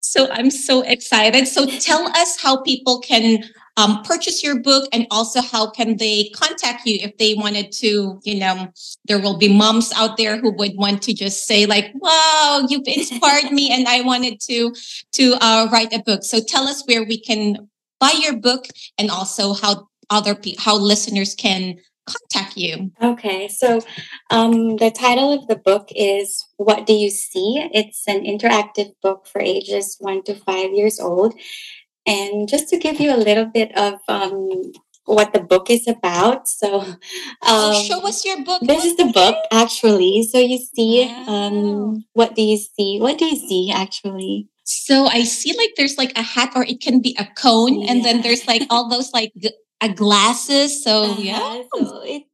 So 0.00 0.28
I'm 0.30 0.50
so 0.50 0.82
excited. 0.82 1.46
So 1.48 1.66
tell 1.66 2.06
us 2.08 2.40
how 2.40 2.62
people 2.62 3.00
can 3.00 3.44
um, 3.76 4.02
purchase 4.02 4.42
your 4.42 4.60
book 4.60 4.88
and 4.92 5.06
also 5.10 5.40
how 5.40 5.70
can 5.70 5.96
they 5.96 6.30
contact 6.34 6.86
you 6.86 6.98
if 7.00 7.16
they 7.16 7.34
wanted 7.34 7.72
to 7.72 8.20
you 8.22 8.38
know 8.38 8.68
there 9.06 9.18
will 9.18 9.38
be 9.38 9.52
moms 9.52 9.92
out 9.94 10.16
there 10.16 10.36
who 10.38 10.52
would 10.52 10.76
want 10.76 11.02
to 11.02 11.14
just 11.14 11.46
say 11.46 11.64
like 11.66 11.90
wow 11.94 12.64
you've 12.68 12.86
inspired 12.86 13.50
me 13.50 13.70
and 13.72 13.88
i 13.88 14.02
wanted 14.02 14.38
to 14.40 14.72
to 15.12 15.36
uh, 15.40 15.68
write 15.72 15.92
a 15.92 16.02
book. 16.02 16.24
So 16.24 16.40
tell 16.40 16.64
us 16.64 16.82
where 16.86 17.04
we 17.04 17.18
can 17.18 17.68
buy 18.00 18.12
your 18.20 18.36
book 18.36 18.66
and 18.98 19.10
also 19.10 19.54
how 19.54 19.88
other 20.10 20.34
people 20.34 20.62
how 20.62 20.76
listeners 20.76 21.34
can 21.34 21.78
contact 22.06 22.56
you. 22.56 22.90
Okay 23.00 23.48
so 23.48 23.80
um, 24.30 24.76
the 24.76 24.90
title 24.90 25.32
of 25.32 25.46
the 25.46 25.56
book 25.56 25.88
is 25.94 26.44
what 26.56 26.86
do 26.86 26.92
you 26.92 27.10
see? 27.10 27.68
It's 27.72 28.06
an 28.08 28.24
interactive 28.24 28.92
book 29.02 29.26
for 29.26 29.40
ages 29.40 29.96
one 30.00 30.22
to 30.24 30.34
five 30.34 30.72
years 30.72 30.98
old 30.98 31.34
and 32.06 32.48
just 32.48 32.68
to 32.70 32.78
give 32.78 33.00
you 33.00 33.14
a 33.14 33.16
little 33.16 33.46
bit 33.46 33.76
of 33.76 34.00
um, 34.08 34.72
what 35.04 35.32
the 35.32 35.40
book 35.40 35.70
is 35.70 35.86
about. 35.88 36.48
So, 36.48 36.80
um, 36.80 36.96
oh, 37.42 37.84
show 37.84 38.06
us 38.06 38.24
your 38.24 38.42
book. 38.44 38.62
This 38.62 38.84
is 38.84 38.96
the 38.96 39.10
book, 39.12 39.36
actually. 39.50 40.24
So 40.24 40.38
you 40.38 40.58
see, 40.58 41.04
um, 41.04 41.26
wow. 41.26 41.34
um, 41.34 42.04
what 42.12 42.34
do 42.34 42.42
you 42.42 42.56
see? 42.56 42.98
What 43.00 43.18
do 43.18 43.26
you 43.26 43.36
see, 43.36 43.70
actually? 43.72 44.48
So 44.64 45.06
I 45.06 45.24
see 45.24 45.56
like 45.56 45.72
there's 45.76 45.98
like 45.98 46.16
a 46.16 46.22
hat, 46.22 46.52
or 46.54 46.64
it 46.64 46.80
can 46.80 47.00
be 47.00 47.16
a 47.18 47.26
cone, 47.36 47.80
yeah. 47.80 47.90
and 47.90 48.04
then 48.04 48.22
there's 48.22 48.46
like 48.46 48.62
all 48.70 48.88
those 48.88 49.12
like 49.12 49.32
g- 49.36 49.50
glasses. 49.96 50.84
So 50.84 51.04
uh-huh. 51.04 51.20
yeah, 51.20 51.62
so 51.74 52.02
it's 52.04 52.26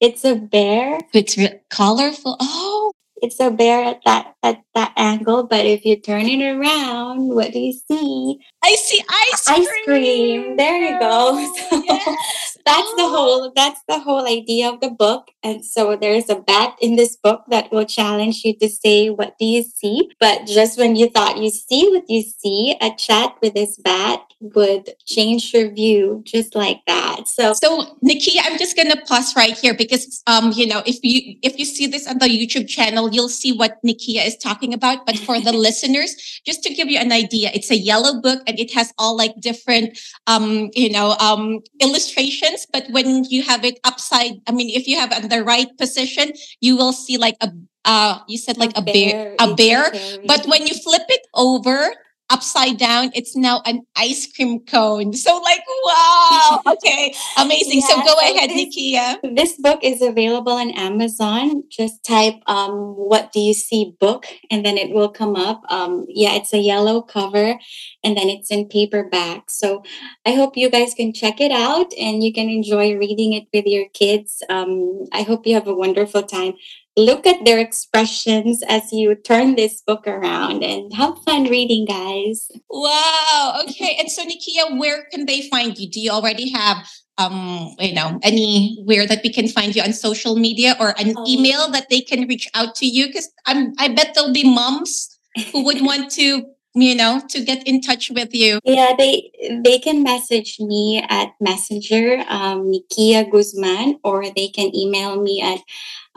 it's 0.00 0.24
a 0.24 0.34
bear. 0.34 0.98
It's 1.12 1.36
re- 1.36 1.60
colorful. 1.70 2.36
Oh, 2.40 2.81
it's 3.22 3.40
a 3.40 3.50
bear 3.50 3.84
at 3.84 4.00
that 4.04 4.34
at 4.42 4.62
that 4.74 4.92
angle, 4.96 5.44
but 5.46 5.64
if 5.66 5.84
you 5.86 6.00
turn 6.00 6.26
it 6.26 6.42
around, 6.44 7.34
what 7.34 7.52
do 7.52 7.60
you 7.60 7.72
see? 7.72 8.40
I 8.64 8.74
see 8.76 9.02
ice 9.08 9.46
cream. 9.46 9.62
Ice 9.62 9.68
cream. 9.84 10.56
There 10.56 10.78
you 10.92 11.00
go. 11.00 11.48
So, 11.70 11.82
yes. 11.84 12.51
That's 12.64 12.94
the 12.94 13.08
whole 13.08 13.52
that's 13.54 13.80
the 13.88 13.98
whole 13.98 14.26
idea 14.26 14.68
of 14.70 14.80
the 14.80 14.90
book. 14.90 15.30
And 15.42 15.64
so 15.64 15.96
there's 15.96 16.28
a 16.28 16.36
bat 16.36 16.76
in 16.80 16.96
this 16.96 17.16
book 17.16 17.44
that 17.48 17.72
will 17.72 17.84
challenge 17.84 18.44
you 18.44 18.56
to 18.58 18.68
say 18.68 19.08
what 19.10 19.36
do 19.38 19.44
you 19.44 19.62
see? 19.62 20.10
But 20.20 20.46
just 20.46 20.78
when 20.78 20.96
you 20.96 21.08
thought 21.08 21.38
you 21.38 21.50
see 21.50 21.88
what 21.90 22.08
you 22.08 22.22
see 22.22 22.76
a 22.80 22.90
chat 22.96 23.34
with 23.42 23.54
this 23.54 23.76
bat 23.78 24.20
would 24.40 24.90
change 25.06 25.54
your 25.54 25.70
view 25.70 26.22
just 26.24 26.54
like 26.54 26.80
that. 26.86 27.28
So 27.28 27.52
so 27.54 27.96
nikki 28.02 28.38
i'm 28.40 28.58
just 28.58 28.76
gonna 28.76 29.00
pause 29.06 29.34
right 29.36 29.56
here 29.56 29.74
because 29.74 30.22
um 30.26 30.52
you 30.54 30.66
know 30.66 30.82
if 30.86 30.98
you 31.02 31.36
if 31.42 31.58
you 31.58 31.64
see 31.64 31.86
this 31.86 32.06
on 32.08 32.18
the 32.18 32.26
youtube 32.26 32.68
channel 32.68 33.08
you'll 33.12 33.28
see 33.28 33.52
what 33.52 33.78
nikiya 33.84 34.26
is 34.26 34.36
talking 34.36 34.74
about. 34.74 35.06
But 35.06 35.18
for 35.18 35.40
the 35.40 35.52
listeners 35.66 36.40
just 36.44 36.62
to 36.64 36.74
give 36.74 36.88
you 36.88 36.98
an 36.98 37.12
idea 37.12 37.50
it's 37.54 37.70
a 37.70 37.76
yellow 37.76 38.20
book 38.20 38.40
and 38.46 38.58
it 38.58 38.72
has 38.74 38.92
all 38.98 39.16
like 39.16 39.34
different 39.40 39.98
um 40.26 40.70
you 40.74 40.90
know 40.90 41.16
um 41.18 41.60
illustrations 41.80 42.51
but 42.72 42.84
when 42.90 43.24
you 43.24 43.42
have 43.42 43.64
it 43.64 43.78
upside 43.84 44.40
i 44.46 44.52
mean 44.52 44.68
if 44.70 44.86
you 44.86 44.98
have 44.98 45.12
in 45.12 45.28
the 45.28 45.42
right 45.42 45.68
position 45.78 46.32
you 46.60 46.76
will 46.76 46.92
see 46.92 47.16
like 47.16 47.36
a 47.40 47.48
uh 47.84 48.18
you 48.28 48.38
said 48.38 48.56
like 48.58 48.72
a, 48.76 48.80
a 48.80 48.82
bear, 48.82 48.92
bear 48.92 49.36
a 49.38 49.54
bear. 49.54 49.92
but 50.26 50.46
when 50.46 50.66
you 50.66 50.74
flip 50.74 51.02
it 51.08 51.24
over 51.34 51.92
upside 52.32 52.78
down 52.78 53.10
it's 53.14 53.36
now 53.36 53.60
an 53.66 53.84
ice 53.96 54.26
cream 54.32 54.60
cone. 54.60 55.12
So 55.12 55.36
like 55.38 55.60
wow 55.84 56.60
okay 56.66 57.14
amazing. 57.38 57.80
Yeah, 57.80 57.86
so 57.86 57.96
go 58.00 58.14
so 58.14 58.20
ahead 58.20 58.50
this, 58.50 58.76
nikiya 58.76 59.36
this 59.36 59.60
book 59.60 59.80
is 59.82 60.00
available 60.00 60.52
on 60.52 60.70
amazon. 60.70 61.62
Just 61.68 62.02
type 62.04 62.36
um 62.46 62.94
what 62.96 63.32
do 63.32 63.40
you 63.40 63.54
see 63.54 63.94
book 64.00 64.26
and 64.50 64.64
then 64.64 64.78
it 64.78 64.94
will 64.94 65.10
come 65.10 65.36
up. 65.36 65.60
Um 65.68 66.06
yeah 66.08 66.34
it's 66.34 66.54
a 66.54 66.58
yellow 66.58 67.02
cover 67.02 67.58
and 68.02 68.16
then 68.16 68.28
it's 68.28 68.50
in 68.50 68.68
paperback. 68.68 69.50
So 69.50 69.82
i 70.24 70.32
hope 70.32 70.56
you 70.56 70.70
guys 70.70 70.94
can 70.94 71.12
check 71.12 71.40
it 71.40 71.52
out 71.52 71.92
and 72.00 72.24
you 72.24 72.32
can 72.32 72.48
enjoy 72.48 72.96
reading 72.96 73.34
it 73.34 73.46
with 73.52 73.66
your 73.66 73.88
kids. 73.90 74.42
Um 74.48 75.04
i 75.12 75.22
hope 75.22 75.46
you 75.46 75.54
have 75.54 75.68
a 75.68 75.74
wonderful 75.74 76.22
time 76.22 76.54
look 76.96 77.26
at 77.26 77.44
their 77.44 77.58
expressions 77.58 78.62
as 78.68 78.92
you 78.92 79.14
turn 79.14 79.56
this 79.56 79.80
book 79.80 80.06
around 80.06 80.62
and 80.62 80.92
have 80.94 81.14
fun 81.24 81.44
reading, 81.44 81.86
guys. 81.86 82.50
Wow. 82.68 83.62
Okay. 83.64 83.96
And 83.98 84.10
so, 84.10 84.24
Nikiya, 84.24 84.78
where 84.78 85.06
can 85.10 85.26
they 85.26 85.48
find 85.48 85.78
you? 85.78 85.88
Do 85.88 86.00
you 86.00 86.10
already 86.10 86.50
have 86.50 86.86
um 87.18 87.74
you 87.78 87.94
know 87.94 88.18
anywhere 88.22 89.06
that 89.06 89.20
we 89.22 89.30
can 89.30 89.46
find 89.46 89.76
you 89.76 89.82
on 89.82 89.92
social 89.92 90.36
media 90.36 90.74
or 90.80 90.94
an 90.98 91.14
oh. 91.16 91.24
email 91.28 91.70
that 91.70 91.88
they 91.90 92.00
can 92.00 92.26
reach 92.26 92.48
out 92.54 92.74
to 92.74 92.86
you 92.86 93.06
because 93.06 93.30
i'm 93.44 93.74
i 93.78 93.86
bet 93.86 94.12
there'll 94.14 94.32
be 94.32 94.48
moms 94.48 95.18
who 95.52 95.62
would 95.62 95.82
want 95.84 96.10
to 96.10 96.42
you 96.74 96.94
know 96.94 97.20
to 97.28 97.44
get 97.44 97.66
in 97.66 97.82
touch 97.82 98.10
with 98.10 98.34
you 98.34 98.58
yeah 98.64 98.94
they 98.96 99.30
they 99.62 99.78
can 99.78 100.02
message 100.02 100.56
me 100.58 101.04
at 101.10 101.28
messenger 101.38 102.24
um 102.28 102.72
nikiya 102.72 103.30
guzman 103.30 103.98
or 104.04 104.24
they 104.30 104.48
can 104.48 104.74
email 104.74 105.20
me 105.20 105.42
at 105.42 105.60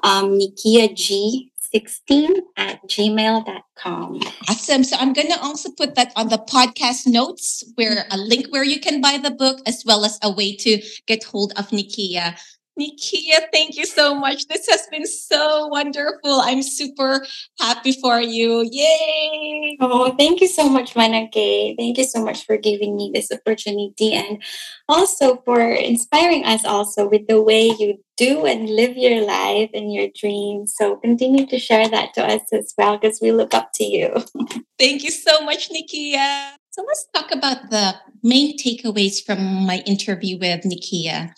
um, 0.03 0.37
nikiya 0.37 0.95
G 0.95 1.51
16 1.75 2.35
at 2.55 2.81
gmail.com. 2.87 4.19
Awesome. 4.49 4.83
So 4.85 4.95
I'm 4.95 5.11
going 5.11 5.27
to 5.27 5.39
also 5.41 5.69
put 5.71 5.95
that 5.95 6.13
on 6.15 6.29
the 6.29 6.37
podcast 6.37 7.05
notes 7.05 7.63
where 7.75 8.05
a 8.11 8.17
link 8.17 8.47
where 8.49 8.63
you 8.63 8.79
can 8.79 9.01
buy 9.01 9.19
the 9.21 9.31
book 9.31 9.59
as 9.65 9.83
well 9.85 10.05
as 10.05 10.17
a 10.23 10.31
way 10.31 10.55
to 10.55 10.81
get 11.05 11.25
hold 11.25 11.51
of 11.57 11.67
Nikiya. 11.69 12.39
Nikiya, 12.79 13.47
thank 13.53 13.77
you 13.77 13.85
so 13.85 14.13
much. 14.13 14.47
This 14.47 14.67
has 14.67 14.85
been 14.91 15.07
so 15.07 15.67
wonderful. 15.67 16.41
I'm 16.41 16.61
super 16.61 17.25
happy 17.59 17.93
for 17.93 18.19
you. 18.19 18.67
Yay! 18.69 19.77
Oh, 19.79 20.13
thank 20.17 20.41
you 20.41 20.47
so 20.47 20.67
much, 20.67 20.93
Manake. 20.93 21.77
Thank 21.77 21.97
you 21.97 22.03
so 22.03 22.23
much 22.23 22.45
for 22.45 22.57
giving 22.57 22.97
me 22.97 23.11
this 23.13 23.31
opportunity 23.31 24.11
and 24.13 24.43
also 24.89 25.41
for 25.45 25.61
inspiring 25.61 26.43
us 26.43 26.65
also 26.65 27.07
with 27.07 27.25
the 27.27 27.41
way 27.41 27.71
you 27.79 27.97
do 28.17 28.45
and 28.45 28.69
live 28.69 28.97
your 28.97 29.25
life 29.25 29.69
and 29.73 29.93
your 29.93 30.09
dreams. 30.13 30.73
So 30.75 30.97
continue 30.97 31.45
to 31.47 31.57
share 31.57 31.87
that 31.87 32.13
to 32.15 32.25
us 32.25 32.41
as 32.51 32.73
well 32.77 32.97
because 32.97 33.19
we 33.21 33.31
look 33.31 33.53
up 33.53 33.71
to 33.75 33.85
you. 33.85 34.11
thank 34.79 35.03
you 35.03 35.11
so 35.11 35.45
much, 35.45 35.69
Nikiya. 35.69 36.51
So 36.71 36.83
let's 36.85 37.07
talk 37.15 37.31
about 37.31 37.69
the 37.69 37.95
main 38.21 38.57
takeaways 38.57 39.23
from 39.25 39.65
my 39.65 39.77
interview 39.85 40.37
with 40.37 40.63
Nikiya. 40.63 41.31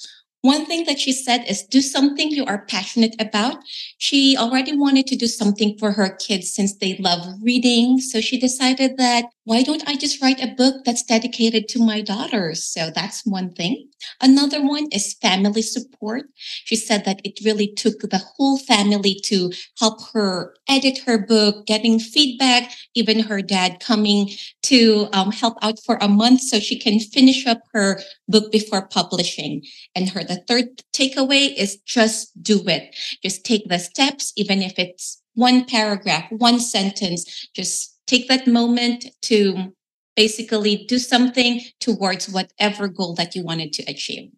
One 0.47 0.65
thing 0.65 0.85
that 0.85 0.97
she 0.97 1.11
said 1.11 1.43
is 1.49 1.63
do 1.63 1.81
something 1.81 2.31
you 2.31 2.45
are 2.45 2.63
passionate 2.67 3.17
about. 3.19 3.57
She 3.97 4.37
already 4.37 4.77
wanted 4.77 5.05
to 5.07 5.17
do 5.17 5.27
something 5.27 5.77
for 5.77 5.91
her 5.91 6.15
kids 6.15 6.53
since 6.53 6.73
they 6.77 6.95
love 6.99 7.21
reading. 7.43 7.99
So 7.99 8.21
she 8.21 8.39
decided 8.39 8.95
that 8.95 9.25
why 9.47 9.63
don't 9.63 9.87
I 9.87 9.95
just 9.95 10.21
write 10.21 10.43
a 10.43 10.53
book 10.55 10.83
that's 10.83 11.03
dedicated 11.03 11.69
to 11.69 11.79
my 11.79 12.01
daughters? 12.01 12.65
So 12.65 12.91
that's 12.93 13.25
one 13.25 13.53
thing. 13.53 13.87
Another 14.21 14.61
one 14.61 14.89
is 14.91 15.13
family 15.13 15.61
support. 15.61 16.25
She 16.35 16.75
said 16.75 17.05
that 17.05 17.21
it 17.23 17.39
really 17.45 17.71
took 17.73 18.01
the 18.01 18.17
whole 18.17 18.57
family 18.57 19.17
to 19.23 19.53
help 19.79 20.01
her 20.11 20.53
edit 20.67 20.97
her 21.05 21.17
book, 21.17 21.65
getting 21.65 21.97
feedback, 21.97 22.73
even 22.93 23.21
her 23.21 23.41
dad 23.41 23.79
coming 23.79 24.31
to 24.63 25.07
um, 25.13 25.31
help 25.31 25.55
out 25.61 25.79
for 25.85 25.97
a 26.01 26.09
month 26.09 26.41
so 26.41 26.59
she 26.59 26.77
can 26.77 26.99
finish 26.99 27.47
up 27.47 27.61
her 27.71 28.01
book 28.27 28.51
before 28.51 28.85
publishing. 28.87 29.63
And 29.95 30.09
her, 30.09 30.25
the 30.25 30.43
third 30.45 30.83
takeaway 30.91 31.55
is 31.55 31.77
just 31.85 32.31
do 32.43 32.61
it. 32.67 32.93
Just 33.23 33.45
take 33.45 33.69
the 33.69 33.79
steps, 33.79 34.33
even 34.35 34.61
if 34.61 34.77
it's 34.77 35.21
one 35.35 35.63
paragraph, 35.63 36.29
one 36.31 36.59
sentence, 36.59 37.47
just 37.55 37.96
take 38.07 38.27
that 38.27 38.47
moment 38.47 39.05
to 39.23 39.73
basically 40.15 40.85
do 40.87 40.97
something 40.97 41.61
towards 41.79 42.27
whatever 42.29 42.87
goal 42.87 43.13
that 43.13 43.35
you 43.35 43.43
wanted 43.43 43.71
to 43.73 43.83
achieve. 43.83 44.31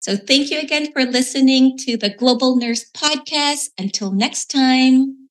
So 0.00 0.16
thank 0.16 0.50
you 0.50 0.60
again 0.60 0.92
for 0.92 1.04
listening 1.04 1.76
to 1.78 1.96
the 1.96 2.10
Global 2.10 2.56
Nurse 2.56 2.88
Podcast. 2.92 3.70
Until 3.78 4.12
next 4.12 4.46
time. 4.46 5.27